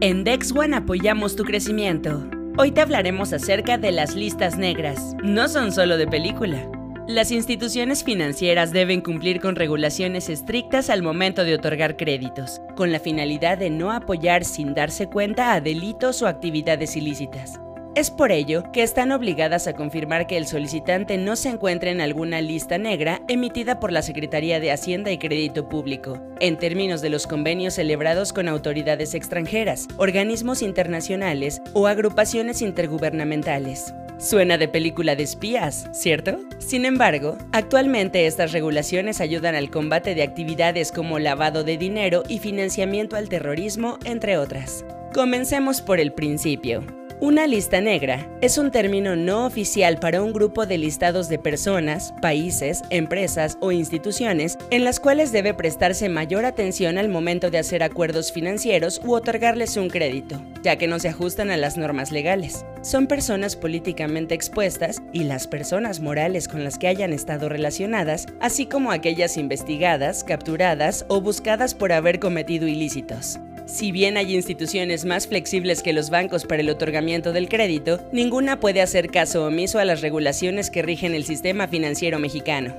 En 0.00 0.24
Dex 0.24 0.52
One 0.52 0.76
apoyamos 0.76 1.36
tu 1.36 1.44
crecimiento. 1.44 2.28
Hoy 2.58 2.72
te 2.72 2.80
hablaremos 2.80 3.32
acerca 3.32 3.78
de 3.78 3.92
las 3.92 4.14
listas 4.14 4.58
negras. 4.58 5.14
No 5.22 5.48
son 5.48 5.72
solo 5.72 5.96
de 5.96 6.06
película. 6.06 6.68
Las 7.06 7.30
instituciones 7.30 8.02
financieras 8.02 8.72
deben 8.72 9.00
cumplir 9.00 9.40
con 9.40 9.56
regulaciones 9.56 10.28
estrictas 10.28 10.90
al 10.90 11.02
momento 11.02 11.44
de 11.44 11.54
otorgar 11.54 11.96
créditos, 11.96 12.60
con 12.76 12.92
la 12.92 12.98
finalidad 12.98 13.56
de 13.56 13.70
no 13.70 13.92
apoyar 13.92 14.44
sin 14.44 14.74
darse 14.74 15.06
cuenta 15.06 15.52
a 15.52 15.60
delitos 15.60 16.22
o 16.22 16.26
actividades 16.26 16.96
ilícitas. 16.96 17.60
Es 17.94 18.10
por 18.10 18.32
ello 18.32 18.64
que 18.72 18.82
están 18.82 19.12
obligadas 19.12 19.68
a 19.68 19.74
confirmar 19.74 20.26
que 20.26 20.36
el 20.36 20.48
solicitante 20.48 21.16
no 21.16 21.36
se 21.36 21.50
encuentra 21.50 21.92
en 21.92 22.00
alguna 22.00 22.40
lista 22.40 22.76
negra 22.76 23.22
emitida 23.28 23.78
por 23.78 23.92
la 23.92 24.02
Secretaría 24.02 24.58
de 24.58 24.72
Hacienda 24.72 25.12
y 25.12 25.18
Crédito 25.18 25.68
Público, 25.68 26.20
en 26.40 26.58
términos 26.58 27.02
de 27.02 27.10
los 27.10 27.28
convenios 27.28 27.74
celebrados 27.74 28.32
con 28.32 28.48
autoridades 28.48 29.14
extranjeras, 29.14 29.86
organismos 29.96 30.60
internacionales 30.60 31.62
o 31.72 31.86
agrupaciones 31.86 32.62
intergubernamentales. 32.62 33.94
Suena 34.18 34.58
de 34.58 34.66
película 34.66 35.14
de 35.14 35.22
espías, 35.22 35.88
¿cierto? 35.92 36.40
Sin 36.58 36.86
embargo, 36.86 37.38
actualmente 37.52 38.26
estas 38.26 38.50
regulaciones 38.50 39.20
ayudan 39.20 39.54
al 39.54 39.70
combate 39.70 40.16
de 40.16 40.24
actividades 40.24 40.90
como 40.90 41.20
lavado 41.20 41.62
de 41.62 41.76
dinero 41.76 42.24
y 42.28 42.40
financiamiento 42.40 43.14
al 43.14 43.28
terrorismo, 43.28 44.00
entre 44.04 44.36
otras. 44.36 44.84
Comencemos 45.12 45.80
por 45.80 46.00
el 46.00 46.12
principio. 46.12 46.84
Una 47.24 47.46
lista 47.46 47.80
negra 47.80 48.28
es 48.42 48.58
un 48.58 48.70
término 48.70 49.16
no 49.16 49.46
oficial 49.46 49.96
para 49.96 50.22
un 50.22 50.34
grupo 50.34 50.66
de 50.66 50.76
listados 50.76 51.30
de 51.30 51.38
personas, 51.38 52.12
países, 52.20 52.82
empresas 52.90 53.56
o 53.62 53.72
instituciones 53.72 54.58
en 54.68 54.84
las 54.84 55.00
cuales 55.00 55.32
debe 55.32 55.54
prestarse 55.54 56.10
mayor 56.10 56.44
atención 56.44 56.98
al 56.98 57.08
momento 57.08 57.50
de 57.50 57.56
hacer 57.56 57.82
acuerdos 57.82 58.30
financieros 58.30 59.00
u 59.02 59.14
otorgarles 59.14 59.78
un 59.78 59.88
crédito, 59.88 60.38
ya 60.62 60.76
que 60.76 60.86
no 60.86 60.98
se 60.98 61.08
ajustan 61.08 61.50
a 61.50 61.56
las 61.56 61.78
normas 61.78 62.12
legales. 62.12 62.66
Son 62.82 63.06
personas 63.06 63.56
políticamente 63.56 64.34
expuestas 64.34 65.00
y 65.14 65.24
las 65.24 65.46
personas 65.46 66.00
morales 66.00 66.46
con 66.46 66.62
las 66.62 66.76
que 66.76 66.88
hayan 66.88 67.14
estado 67.14 67.48
relacionadas, 67.48 68.26
así 68.40 68.66
como 68.66 68.92
aquellas 68.92 69.38
investigadas, 69.38 70.24
capturadas 70.24 71.06
o 71.08 71.22
buscadas 71.22 71.74
por 71.74 71.90
haber 71.92 72.20
cometido 72.20 72.68
ilícitos. 72.68 73.40
Si 73.66 73.92
bien 73.92 74.18
hay 74.18 74.34
instituciones 74.34 75.06
más 75.06 75.26
flexibles 75.26 75.82
que 75.82 75.94
los 75.94 76.10
bancos 76.10 76.44
para 76.44 76.60
el 76.60 76.68
otorgamiento 76.68 77.32
del 77.32 77.48
crédito, 77.48 77.98
ninguna 78.12 78.60
puede 78.60 78.82
hacer 78.82 79.10
caso 79.10 79.46
omiso 79.46 79.78
a 79.78 79.86
las 79.86 80.02
regulaciones 80.02 80.70
que 80.70 80.82
rigen 80.82 81.14
el 81.14 81.24
sistema 81.24 81.66
financiero 81.66 82.18
mexicano. 82.18 82.74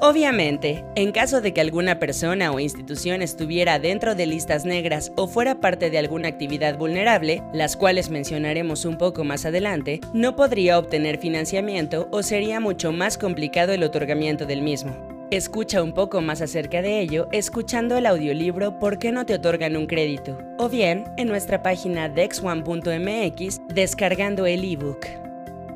Obviamente, 0.00 0.84
en 0.96 1.12
caso 1.12 1.40
de 1.40 1.52
que 1.52 1.60
alguna 1.60 1.98
persona 1.98 2.50
o 2.52 2.60
institución 2.60 3.22
estuviera 3.22 3.78
dentro 3.78 4.14
de 4.14 4.26
listas 4.26 4.64
negras 4.64 5.12
o 5.16 5.28
fuera 5.28 5.60
parte 5.60 5.88
de 5.88 5.98
alguna 5.98 6.28
actividad 6.28 6.76
vulnerable, 6.76 7.42
las 7.52 7.76
cuales 7.76 8.10
mencionaremos 8.10 8.84
un 8.86 8.98
poco 8.98 9.24
más 9.24 9.44
adelante, 9.44 10.00
no 10.12 10.36
podría 10.36 10.78
obtener 10.78 11.18
financiamiento 11.18 12.08
o 12.10 12.22
sería 12.22 12.60
mucho 12.60 12.92
más 12.92 13.18
complicado 13.18 13.72
el 13.72 13.82
otorgamiento 13.82 14.46
del 14.46 14.62
mismo. 14.62 15.13
Escucha 15.30 15.82
un 15.82 15.92
poco 15.92 16.20
más 16.20 16.42
acerca 16.42 16.82
de 16.82 17.00
ello 17.00 17.28
escuchando 17.32 17.96
el 17.96 18.06
audiolibro 18.06 18.78
¿Por 18.78 18.98
qué 18.98 19.10
no 19.10 19.24
te 19.24 19.34
otorgan 19.34 19.76
un 19.76 19.86
crédito? 19.86 20.38
o 20.58 20.68
bien 20.68 21.04
en 21.16 21.28
nuestra 21.28 21.62
página 21.62 22.08
dexone.mx 22.08 23.60
descargando 23.68 24.46
el 24.46 24.64
ebook. 24.64 25.06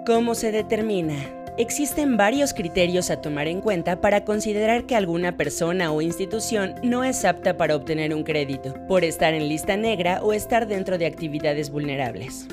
¿Cómo 0.06 0.34
se 0.34 0.52
determina? 0.52 1.16
Existen 1.56 2.16
varios 2.16 2.54
criterios 2.54 3.10
a 3.10 3.20
tomar 3.20 3.48
en 3.48 3.60
cuenta 3.60 4.00
para 4.00 4.24
considerar 4.24 4.84
que 4.84 4.94
alguna 4.94 5.36
persona 5.36 5.90
o 5.90 6.02
institución 6.02 6.76
no 6.84 7.02
es 7.02 7.24
apta 7.24 7.56
para 7.56 7.74
obtener 7.74 8.14
un 8.14 8.22
crédito, 8.22 8.74
por 8.86 9.02
estar 9.02 9.34
en 9.34 9.48
lista 9.48 9.76
negra 9.76 10.20
o 10.22 10.32
estar 10.32 10.68
dentro 10.68 10.98
de 10.98 11.06
actividades 11.06 11.70
vulnerables. 11.70 12.46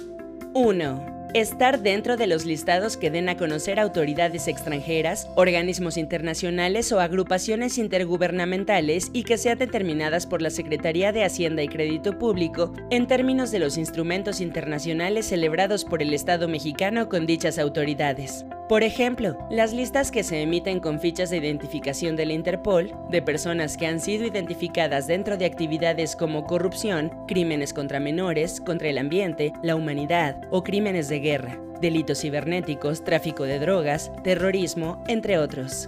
1 0.55 1.14
estar 1.35 1.81
dentro 1.81 2.15
de 2.15 2.27
los 2.27 2.45
listados 2.45 2.95
que 2.95 3.11
den 3.11 3.27
a 3.27 3.35
conocer 3.35 3.77
autoridades 3.77 4.47
extranjeras, 4.47 5.27
organismos 5.35 5.97
internacionales 5.97 6.93
o 6.93 7.01
agrupaciones 7.01 7.77
intergubernamentales 7.77 9.09
y 9.11 9.23
que 9.23 9.37
sean 9.37 9.57
determinadas 9.57 10.27
por 10.27 10.41
la 10.41 10.49
Secretaría 10.49 11.11
de 11.11 11.25
Hacienda 11.25 11.61
y 11.61 11.67
Crédito 11.67 12.17
Público 12.17 12.71
en 12.89 13.05
términos 13.05 13.51
de 13.51 13.59
los 13.59 13.77
instrumentos 13.77 14.39
internacionales 14.39 15.25
celebrados 15.25 15.83
por 15.83 16.01
el 16.01 16.13
Estado 16.13 16.47
mexicano 16.47 17.09
con 17.09 17.25
dichas 17.25 17.59
autoridades. 17.59 18.45
Por 18.67 18.81
ejemplo, 18.81 19.37
las 19.51 19.73
listas 19.73 20.09
que 20.09 20.23
se 20.23 20.41
emiten 20.41 20.79
con 20.79 20.99
fichas 20.99 21.29
de 21.29 21.37
identificación 21.37 22.15
de 22.15 22.25
la 22.25 22.33
Interpol, 22.33 22.95
de 23.11 23.21
personas 23.21 23.77
que 23.77 23.85
han 23.85 23.99
sido 23.99 24.25
identificadas 24.25 25.05
dentro 25.05 25.37
de 25.37 25.45
actividades 25.45 26.15
como 26.15 26.45
corrupción, 26.45 27.11
crímenes 27.27 27.73
contra 27.73 27.99
menores, 27.99 28.59
contra 28.59 28.89
el 28.89 28.97
ambiente, 28.97 29.53
la 29.61 29.75
humanidad 29.75 30.41
o 30.49 30.63
crímenes 30.63 31.09
de 31.09 31.19
guerra, 31.19 31.59
delitos 31.79 32.21
cibernéticos, 32.21 33.03
tráfico 33.03 33.43
de 33.43 33.59
drogas, 33.59 34.11
terrorismo, 34.23 35.03
entre 35.07 35.37
otros. 35.37 35.87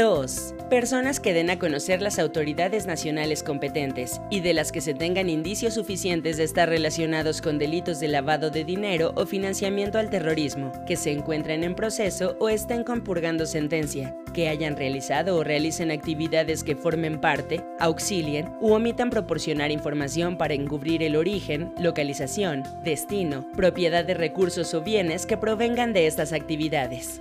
2. 0.00 0.54
Personas 0.70 1.20
que 1.20 1.34
den 1.34 1.50
a 1.50 1.58
conocer 1.58 2.00
las 2.00 2.18
autoridades 2.18 2.86
nacionales 2.86 3.42
competentes 3.42 4.18
y 4.30 4.40
de 4.40 4.54
las 4.54 4.72
que 4.72 4.80
se 4.80 4.94
tengan 4.94 5.28
indicios 5.28 5.74
suficientes 5.74 6.38
de 6.38 6.44
estar 6.44 6.70
relacionados 6.70 7.42
con 7.42 7.58
delitos 7.58 8.00
de 8.00 8.08
lavado 8.08 8.48
de 8.48 8.64
dinero 8.64 9.12
o 9.14 9.26
financiamiento 9.26 9.98
al 9.98 10.08
terrorismo, 10.08 10.72
que 10.86 10.96
se 10.96 11.12
encuentren 11.12 11.64
en 11.64 11.74
proceso 11.74 12.34
o 12.40 12.48
estén 12.48 12.82
compurgando 12.82 13.44
sentencia, 13.44 14.16
que 14.32 14.48
hayan 14.48 14.74
realizado 14.74 15.36
o 15.36 15.44
realicen 15.44 15.90
actividades 15.90 16.64
que 16.64 16.76
formen 16.76 17.20
parte, 17.20 17.62
auxilien 17.78 18.48
u 18.62 18.72
omitan 18.72 19.10
proporcionar 19.10 19.70
información 19.70 20.38
para 20.38 20.54
encubrir 20.54 21.02
el 21.02 21.14
origen, 21.14 21.74
localización, 21.78 22.62
destino, 22.82 23.46
propiedad 23.52 24.06
de 24.06 24.14
recursos 24.14 24.72
o 24.72 24.80
bienes 24.80 25.26
que 25.26 25.36
provengan 25.36 25.92
de 25.92 26.06
estas 26.06 26.32
actividades. 26.32 27.20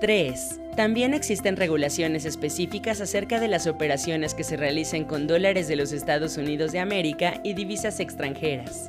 3. 0.00 0.60
También 0.76 1.12
existen 1.12 1.56
regulaciones 1.56 2.24
específicas 2.24 3.00
acerca 3.00 3.38
de 3.38 3.48
las 3.48 3.66
operaciones 3.66 4.34
que 4.34 4.44
se 4.44 4.56
realicen 4.56 5.04
con 5.04 5.26
dólares 5.26 5.68
de 5.68 5.76
los 5.76 5.92
Estados 5.92 6.38
Unidos 6.38 6.72
de 6.72 6.80
América 6.80 7.40
y 7.44 7.52
divisas 7.52 8.00
extranjeras. 8.00 8.88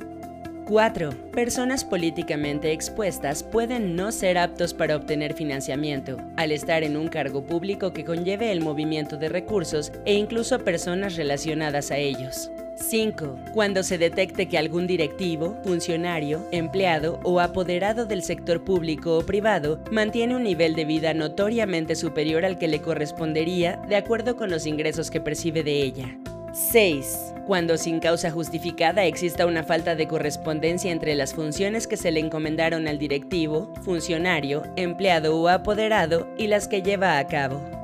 4. 0.64 1.10
Personas 1.32 1.84
políticamente 1.84 2.72
expuestas 2.72 3.42
pueden 3.42 3.94
no 3.94 4.10
ser 4.10 4.38
aptos 4.38 4.72
para 4.72 4.96
obtener 4.96 5.34
financiamiento, 5.34 6.16
al 6.36 6.50
estar 6.50 6.82
en 6.82 6.96
un 6.96 7.08
cargo 7.08 7.44
público 7.44 7.92
que 7.92 8.04
conlleve 8.04 8.50
el 8.52 8.62
movimiento 8.62 9.16
de 9.18 9.28
recursos 9.28 9.92
e 10.06 10.14
incluso 10.14 10.60
personas 10.60 11.16
relacionadas 11.16 11.90
a 11.90 11.98
ellos. 11.98 12.50
5. 12.82 13.36
Cuando 13.54 13.82
se 13.82 13.96
detecte 13.96 14.48
que 14.48 14.58
algún 14.58 14.86
directivo, 14.86 15.56
funcionario, 15.64 16.46
empleado 16.50 17.20
o 17.22 17.40
apoderado 17.40 18.04
del 18.04 18.22
sector 18.22 18.64
público 18.64 19.16
o 19.16 19.24
privado 19.24 19.80
mantiene 19.90 20.36
un 20.36 20.42
nivel 20.42 20.74
de 20.74 20.84
vida 20.84 21.14
notoriamente 21.14 21.94
superior 21.94 22.44
al 22.44 22.58
que 22.58 22.68
le 22.68 22.82
correspondería 22.82 23.76
de 23.88 23.96
acuerdo 23.96 24.36
con 24.36 24.50
los 24.50 24.66
ingresos 24.66 25.10
que 25.10 25.20
percibe 25.20 25.62
de 25.62 25.82
ella. 25.82 26.18
6. 26.52 27.34
Cuando 27.46 27.78
sin 27.78 27.98
causa 27.98 28.30
justificada 28.30 29.04
exista 29.04 29.46
una 29.46 29.64
falta 29.64 29.94
de 29.94 30.06
correspondencia 30.06 30.92
entre 30.92 31.14
las 31.14 31.34
funciones 31.34 31.86
que 31.86 31.96
se 31.96 32.10
le 32.10 32.20
encomendaron 32.20 32.86
al 32.88 32.98
directivo, 32.98 33.72
funcionario, 33.82 34.62
empleado 34.76 35.36
o 35.38 35.48
apoderado 35.48 36.28
y 36.36 36.48
las 36.48 36.68
que 36.68 36.82
lleva 36.82 37.18
a 37.18 37.26
cabo. 37.26 37.81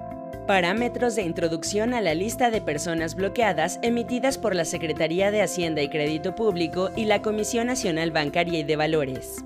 Parámetros 0.48 1.14
de 1.14 1.24
introducción 1.24 1.92
a 1.92 2.00
la 2.00 2.14
lista 2.14 2.50
de 2.50 2.62
personas 2.62 3.14
bloqueadas 3.16 3.78
emitidas 3.82 4.38
por 4.38 4.54
la 4.54 4.64
Secretaría 4.64 5.30
de 5.30 5.42
Hacienda 5.42 5.82
y 5.82 5.90
Crédito 5.90 6.34
Público 6.34 6.88
y 6.96 7.04
la 7.04 7.20
Comisión 7.20 7.66
Nacional 7.66 8.12
Bancaria 8.12 8.60
y 8.60 8.62
de 8.62 8.76
Valores. 8.76 9.44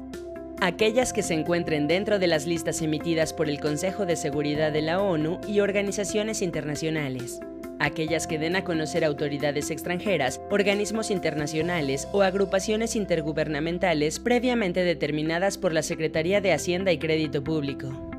Aquellas 0.61 1.13
que 1.13 1.25
se 1.25 1.35
encuentren 1.35 1.89
dentro 1.89 2.21
de 2.21 2.29
las 2.29 2.47
listas 2.47 2.83
emitidas 2.83 3.33
por 3.33 3.49
el 3.49 3.59
Consejo 3.59 4.07
de 4.07 4.15
Seguridad 4.15 4.71
de 4.71 4.83
la 4.83 5.03
ONU 5.03 5.41
y 5.49 5.59
organizaciones 5.59 6.41
internacionales. 6.41 7.41
Aquellas 7.81 8.29
que 8.29 8.39
den 8.39 8.55
a 8.55 8.63
conocer 8.63 9.05
autoridades 9.05 9.73
extranjeras, 9.73 10.41
organismos 10.51 11.11
internacionales 11.11 12.07
o 12.13 12.23
agrupaciones 12.23 12.95
intergubernamentales 12.95 14.21
previamente 14.21 14.85
determinadas 14.85 15.59
por 15.59 15.73
la 15.73 15.83
Secretaría 15.83 16.41
de 16.41 16.53
Hacienda 16.53 16.93
y 16.93 16.99
Crédito 16.99 17.43
Público 17.43 18.12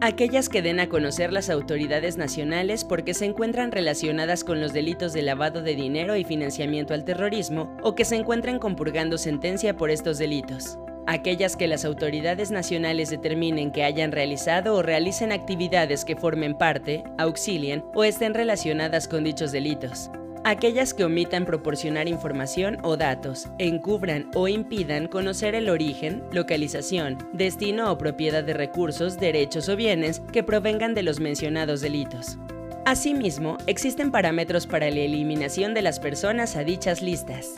aquellas 0.00 0.48
que 0.48 0.62
den 0.62 0.80
a 0.80 0.88
conocer 0.88 1.32
las 1.32 1.50
autoridades 1.50 2.16
nacionales 2.16 2.84
porque 2.84 3.14
se 3.14 3.26
encuentran 3.26 3.70
relacionadas 3.70 4.44
con 4.44 4.60
los 4.60 4.72
delitos 4.72 5.12
de 5.12 5.22
lavado 5.22 5.62
de 5.62 5.74
dinero 5.74 6.16
y 6.16 6.24
financiamiento 6.24 6.94
al 6.94 7.04
terrorismo 7.04 7.76
o 7.82 7.94
que 7.94 8.04
se 8.04 8.16
encuentren 8.16 8.58
compurgando 8.58 9.18
sentencia 9.18 9.76
por 9.76 9.90
estos 9.90 10.18
delitos. 10.18 10.78
Aquellas 11.06 11.56
que 11.56 11.66
las 11.66 11.84
autoridades 11.84 12.50
nacionales 12.50 13.10
determinen 13.10 13.72
que 13.72 13.84
hayan 13.84 14.12
realizado 14.12 14.74
o 14.74 14.82
realicen 14.82 15.32
actividades 15.32 16.04
que 16.04 16.16
formen 16.16 16.54
parte, 16.56 17.02
auxilien 17.18 17.84
o 17.94 18.04
estén 18.04 18.34
relacionadas 18.34 19.08
con 19.08 19.24
dichos 19.24 19.52
delitos 19.52 20.10
aquellas 20.50 20.94
que 20.94 21.04
omitan 21.04 21.46
proporcionar 21.46 22.08
información 22.08 22.78
o 22.82 22.96
datos, 22.96 23.48
encubran 23.58 24.30
o 24.34 24.48
impidan 24.48 25.06
conocer 25.06 25.54
el 25.54 25.68
origen, 25.68 26.22
localización, 26.32 27.18
destino 27.32 27.90
o 27.90 27.98
propiedad 27.98 28.42
de 28.42 28.52
recursos, 28.54 29.18
derechos 29.18 29.68
o 29.68 29.76
bienes 29.76 30.20
que 30.32 30.42
provengan 30.42 30.92
de 30.94 31.04
los 31.04 31.20
mencionados 31.20 31.80
delitos. 31.80 32.36
Asimismo, 32.84 33.58
existen 33.66 34.10
parámetros 34.10 34.66
para 34.66 34.90
la 34.90 35.00
eliminación 35.00 35.72
de 35.72 35.82
las 35.82 36.00
personas 36.00 36.56
a 36.56 36.64
dichas 36.64 37.00
listas. 37.00 37.54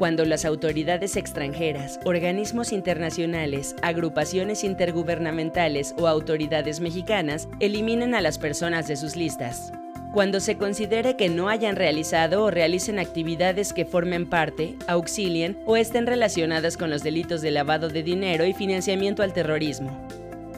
cuando 0.00 0.24
las 0.24 0.46
autoridades 0.46 1.14
extranjeras, 1.16 2.00
organismos 2.06 2.72
internacionales, 2.72 3.76
agrupaciones 3.82 4.64
intergubernamentales 4.64 5.94
o 5.98 6.08
autoridades 6.08 6.80
mexicanas 6.80 7.50
eliminen 7.60 8.14
a 8.14 8.22
las 8.22 8.38
personas 8.38 8.88
de 8.88 8.96
sus 8.96 9.14
listas. 9.14 9.74
Cuando 10.12 10.40
se 10.40 10.56
considere 10.56 11.14
que 11.14 11.28
no 11.28 11.48
hayan 11.48 11.76
realizado 11.76 12.42
o 12.42 12.50
realicen 12.50 12.98
actividades 12.98 13.72
que 13.72 13.84
formen 13.84 14.28
parte, 14.28 14.74
auxilien 14.88 15.56
o 15.66 15.76
estén 15.76 16.06
relacionadas 16.06 16.76
con 16.76 16.90
los 16.90 17.04
delitos 17.04 17.42
de 17.42 17.52
lavado 17.52 17.88
de 17.88 18.02
dinero 18.02 18.44
y 18.44 18.52
financiamiento 18.52 19.22
al 19.22 19.32
terrorismo. 19.32 19.96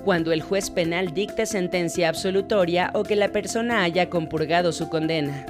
Cuando 0.05 0.33
el 0.33 0.41
juez 0.41 0.71
penal 0.71 1.13
dicte 1.13 1.45
sentencia 1.45 2.09
absolutoria 2.09 2.91
o 2.95 3.03
que 3.03 3.15
la 3.15 3.29
persona 3.29 3.83
haya 3.83 4.09
compurgado 4.09 4.73
su 4.73 4.89
condena 4.89 5.47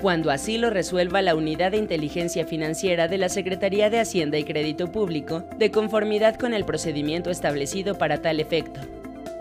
cuando 0.00 0.30
así 0.30 0.58
lo 0.58 0.70
resuelva 0.70 1.22
la 1.22 1.34
Unidad 1.34 1.72
de 1.72 1.78
Inteligencia 1.78 2.46
Financiera 2.46 3.08
de 3.08 3.18
la 3.18 3.28
Secretaría 3.28 3.90
de 3.90 3.98
Hacienda 3.98 4.38
y 4.38 4.44
Crédito 4.44 4.92
Público, 4.92 5.44
de 5.56 5.70
conformidad 5.70 6.36
con 6.36 6.54
el 6.54 6.64
procedimiento 6.64 7.30
establecido 7.30 7.96
para 7.96 8.22
tal 8.22 8.38
efecto, 8.40 8.80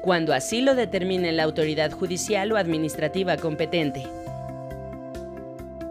cuando 0.07 0.33
así 0.33 0.61
lo 0.61 0.73
determine 0.73 1.33
la 1.33 1.43
autoridad 1.43 1.91
judicial 1.91 2.49
o 2.53 2.55
administrativa 2.55 3.35
competente. 3.35 4.03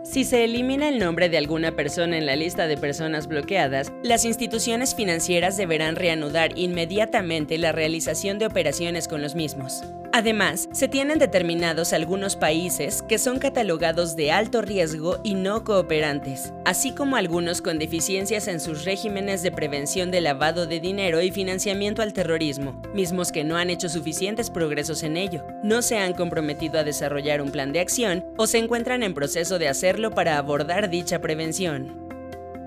Si 0.05 0.25
se 0.25 0.43
elimina 0.43 0.89
el 0.89 0.99
nombre 0.99 1.29
de 1.29 1.37
alguna 1.37 1.73
persona 1.73 2.17
en 2.17 2.25
la 2.25 2.35
lista 2.35 2.67
de 2.67 2.79
personas 2.79 3.27
bloqueadas, 3.27 3.93
las 4.03 4.25
instituciones 4.25 4.95
financieras 4.95 5.59
deberán 5.59 5.97
reanudar 5.97 6.59
inmediatamente 6.59 7.59
la 7.59 7.73
realización 7.73 8.39
de 8.39 8.47
operaciones 8.47 9.07
con 9.07 9.21
los 9.21 9.35
mismos. 9.35 9.85
Además, 10.17 10.71
se 10.73 10.89
tienen 10.89 11.19
determinados 11.19 11.93
algunos 11.93 12.37
países 12.37 13.03
que 13.03 13.19
son 13.19 13.39
catalogados 13.39 14.17
de 14.17 14.33
alto 14.33 14.63
riesgo 14.63 15.19
y 15.23 15.35
no 15.35 15.63
cooperantes, 15.63 16.55
así 16.65 16.93
como 16.93 17.17
algunos 17.17 17.61
con 17.61 17.79
deficiencias 17.79 18.49
en 18.49 18.59
sus 18.59 18.87
regímenes 18.87 19.43
de 19.43 19.53
prevención 19.53 20.11
de 20.11 20.23
lavado 20.23 20.67
de 20.67 20.81
dinero 20.81 21.21
y 21.21 21.31
financiamiento 21.31 22.01
al 22.01 22.15
terrorismo, 22.15 22.81
mismos 22.95 23.31
que 23.31 23.45
no 23.45 23.59
han 23.59 23.69
hecho 23.69 23.91
suficientes 23.91 24.49
progresos 24.49 25.03
en 25.03 25.19
ello, 25.19 25.45
no 25.63 25.83
se 25.83 25.99
han 25.99 26.15
comprometido 26.15 26.79
a 26.79 26.85
desarrollar 26.85 27.43
un 27.43 27.51
plan 27.51 27.75
de 27.75 27.81
acción 27.81 28.25
o 28.39 28.47
se 28.47 28.57
encuentran 28.57 29.03
en 29.03 29.12
proceso 29.12 29.59
de 29.59 29.69
hacerlo 29.69 30.12
para 30.12 30.39
abordar 30.39 30.89
dicha 30.89 31.21
prevención. 31.21 32.09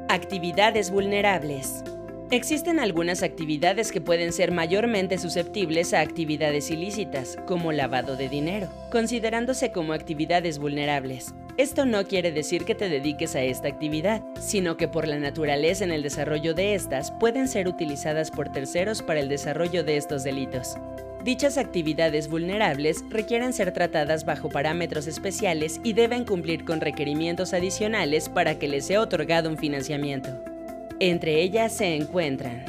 Actividades 0.07 0.92
vulnerables. 0.92 1.84
Existen 2.31 2.80
algunas 2.80 3.24
actividades 3.24 3.92
que 3.92 4.02
pueden 4.02 4.31
ser 4.31 4.52
mayormente 4.52 5.18
susceptibles 5.18 5.96
a 5.96 6.02
actividades 6.02 6.70
ilícitas, 6.70 7.38
como 7.48 7.72
lavado 7.72 8.16
de 8.18 8.30
dinero, 8.30 8.70
considerándose 8.92 9.72
como 9.72 9.94
actividades 9.94 10.60
vulnerables. 10.60 11.34
Esto 11.58 11.86
no 11.88 12.06
quiere 12.06 12.31
decir 12.31 12.66
que 12.66 12.76
te 12.76 12.88
dediques 12.88 13.36
a 13.36 13.42
esta 13.42 13.68
actividad, 13.68 14.22
sino 14.40 14.78
que 14.78 14.88
por 14.88 15.08
la 15.08 15.18
naturaleza 15.18 15.84
en 15.84 15.92
el 15.92 16.04
desarrollo 16.04 16.54
de 16.54 16.76
estas 16.76 17.10
pueden 17.10 17.48
ser 17.48 17.68
utilizadas 17.68 18.30
por 18.30 18.52
terceros 18.52 19.02
para 19.02 19.22
el 19.22 19.28
desarrollo 19.28 19.84
de 19.84 19.98
estos 19.98 20.24
delitos. 20.24 20.76
Dichas 21.24 21.58
actividades 21.58 22.30
vulnerables 22.30 23.04
requieren 23.10 23.54
ser 23.54 23.72
tratadas 23.72 24.24
bajo 24.24 24.50
parámetros 24.50 25.08
especiales 25.08 25.81
y 25.84 25.94
deben 25.94 26.26
cumplir 26.26 26.64
con 26.64 26.80
requerimientos 26.80 27.56
adicionales 27.56 28.30
para 28.30 28.60
que 28.60 28.68
les 28.68 28.86
sea 28.86 29.02
otorgado 29.02 29.50
un 29.50 29.58
financiamiento. 29.58 30.58
Entre 31.01 31.42
ellas 31.42 31.72
se 31.72 31.96
encuentran 31.96 32.66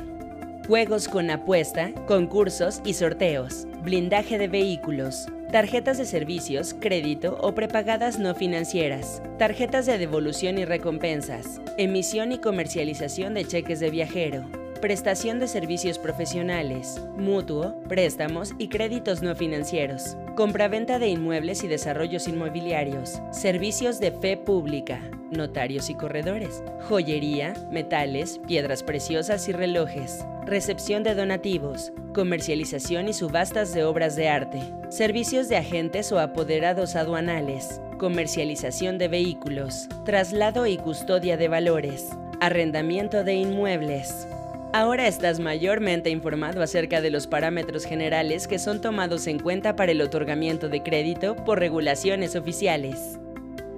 juegos 0.69 1.09
con 1.09 1.31
apuesta, 1.31 1.91
concursos 2.06 2.81
y 2.85 2.94
sorteos, 2.94 3.67
blindaje 3.82 4.38
de 4.38 4.47
vehículos, 4.47 5.27
tarjetas 5.50 5.99
de 5.99 6.05
servicios, 6.05 6.77
crédito 6.79 7.37
o 7.41 7.56
prepagadas 7.56 8.21
no 8.21 8.37
financieras, 8.37 9.21
tarjetas 9.37 9.87
de 9.87 9.99
devolución 9.99 10.59
y 10.59 10.65
recompensas, 10.65 11.61
emisión 11.77 12.31
y 12.31 12.38
comercialización 12.38 13.35
de 13.35 13.47
cheques 13.47 13.81
de 13.81 13.91
viajero, 13.91 14.44
prestación 14.81 15.41
de 15.41 15.49
servicios 15.49 15.99
profesionales, 15.99 17.05
mutuo, 17.17 17.83
préstamos 17.88 18.53
y 18.59 18.69
créditos 18.69 19.23
no 19.23 19.35
financieros, 19.35 20.17
compraventa 20.40 20.98
de 20.98 21.08
inmuebles 21.08 21.64
y 21.64 21.69
desarrollos 21.69 22.26
inmobiliarios, 22.26 23.20
servicios 23.31 24.00
de 24.00 24.10
fe 24.10 24.38
pública, 24.38 25.02
notarios 25.31 25.90
y 25.90 25.94
corredores, 25.94 26.62
joyería, 26.88 27.52
metales, 27.70 28.40
piedras 28.46 28.82
preciosas 28.82 29.46
y 29.50 29.52
relojes, 29.52 30.25
recepción 30.46 31.02
de 31.02 31.14
donativos, 31.14 31.92
comercialización 32.14 33.10
y 33.10 33.12
subastas 33.12 33.75
de 33.75 33.84
obras 33.84 34.16
de 34.16 34.31
arte, 34.31 34.62
servicios 34.88 35.50
de 35.50 35.58
agentes 35.58 36.10
o 36.10 36.19
apoderados 36.19 36.96
aduanales, 36.96 37.82
comercialización 37.98 38.96
de 38.96 39.08
vehículos, 39.08 39.90
traslado 40.06 40.66
y 40.66 40.78
custodia 40.78 41.37
de 41.37 41.48
valores, 41.48 42.08
arrendamiento 42.40 43.25
de 43.25 43.34
inmuebles, 43.34 44.26
Ahora 44.72 45.08
estás 45.08 45.40
mayormente 45.40 46.11
informado 46.11 46.62
acerca 46.62 47.00
de 47.00 47.11
los 47.11 47.26
parámetros 47.26 47.84
generales 47.84 48.46
que 48.46 48.61
son 48.61 48.81
tomados 48.81 49.26
en 49.26 49.40
cuenta 49.40 49.75
para 49.75 49.90
el 49.90 50.00
otorgamiento 50.00 50.69
de 50.69 50.84
crédito 50.84 51.34
por 51.34 51.58
regulaciones 51.58 52.37
oficiales. 52.37 53.19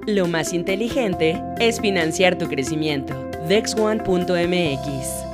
Lo 0.06 0.26
más 0.26 0.52
inteligente 0.52 1.42
es 1.58 1.80
financiar 1.80 2.36
tu 2.36 2.46
crecimiento. 2.46 3.14
DexOne.mx 3.48 5.31